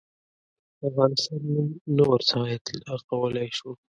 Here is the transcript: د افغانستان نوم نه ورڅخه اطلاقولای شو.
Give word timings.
د 0.77 0.79
افغانستان 0.89 1.41
نوم 1.53 1.67
نه 1.95 2.03
ورڅخه 2.09 2.41
اطلاقولای 2.57 3.49
شو. 3.57 3.71